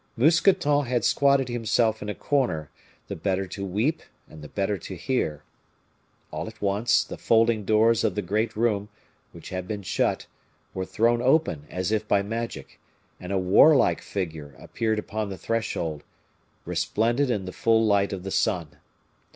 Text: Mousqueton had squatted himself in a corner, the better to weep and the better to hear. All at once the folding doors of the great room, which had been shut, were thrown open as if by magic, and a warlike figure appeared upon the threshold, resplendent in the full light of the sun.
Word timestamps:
Mousqueton 0.17 0.85
had 0.87 1.05
squatted 1.05 1.47
himself 1.47 2.01
in 2.01 2.09
a 2.09 2.15
corner, 2.15 2.71
the 3.07 3.15
better 3.15 3.45
to 3.49 3.63
weep 3.63 4.01
and 4.27 4.41
the 4.41 4.47
better 4.47 4.75
to 4.79 4.95
hear. 4.95 5.43
All 6.31 6.47
at 6.47 6.59
once 6.59 7.03
the 7.03 7.19
folding 7.19 7.65
doors 7.65 8.03
of 8.03 8.15
the 8.15 8.23
great 8.23 8.55
room, 8.55 8.89
which 9.31 9.49
had 9.49 9.67
been 9.67 9.83
shut, 9.83 10.25
were 10.73 10.87
thrown 10.87 11.21
open 11.21 11.67
as 11.69 11.91
if 11.91 12.07
by 12.07 12.23
magic, 12.23 12.79
and 13.19 13.31
a 13.31 13.37
warlike 13.37 14.01
figure 14.01 14.55
appeared 14.57 14.97
upon 14.97 15.29
the 15.29 15.37
threshold, 15.37 16.03
resplendent 16.65 17.29
in 17.29 17.45
the 17.45 17.53
full 17.53 17.85
light 17.85 18.11
of 18.11 18.23
the 18.23 18.31
sun. 18.31 18.77